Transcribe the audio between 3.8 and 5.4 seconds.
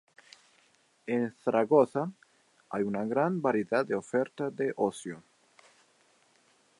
de oferta de ocio.